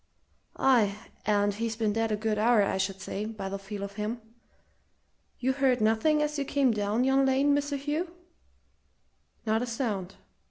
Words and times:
"Aye, 0.55 0.97
and 1.27 1.53
he's 1.53 1.75
been 1.75 1.93
dead 1.93 2.11
a 2.11 2.15
good 2.15 2.39
hour, 2.39 2.63
I 2.63 2.77
should 2.77 2.99
say, 3.01 3.23
by 3.25 3.49
the 3.49 3.59
feel 3.59 3.83
of 3.83 3.97
him! 3.97 4.19
You 5.39 5.53
heard 5.53 5.79
nothing 5.79 6.23
as 6.23 6.39
you 6.39 6.43
came 6.45 6.71
down 6.71 7.03
yon 7.03 7.23
lane, 7.23 7.55
Mr. 7.55 7.77
Hugh?" 7.77 8.11
"Not 9.45 9.61
a 9.61 9.67
sound!" 9.67 10.15